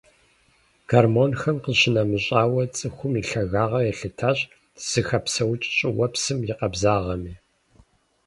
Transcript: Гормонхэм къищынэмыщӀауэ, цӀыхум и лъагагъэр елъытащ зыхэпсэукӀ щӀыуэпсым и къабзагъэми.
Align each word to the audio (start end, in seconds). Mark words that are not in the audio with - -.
Гормонхэм 0.89 1.57
къищынэмыщӀауэ, 1.63 2.63
цӀыхум 2.75 3.13
и 3.19 3.23
лъагагъэр 3.29 3.87
елъытащ 3.91 4.37
зыхэпсэукӀ 4.89 5.67
щӀыуэпсым 5.75 6.39
и 6.43 6.45
къабзагъэми. 6.59 7.33